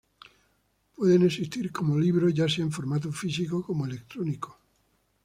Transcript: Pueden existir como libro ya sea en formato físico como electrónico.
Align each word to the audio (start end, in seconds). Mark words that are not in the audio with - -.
Pueden 0.95 1.21
existir 1.21 1.71
como 1.71 1.95
libro 1.99 2.27
ya 2.29 2.49
sea 2.49 2.65
en 2.65 2.71
formato 2.71 3.11
físico 3.11 3.61
como 3.61 3.85
electrónico. 3.85 4.57